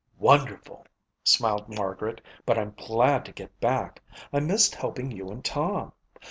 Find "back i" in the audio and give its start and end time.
3.59-4.39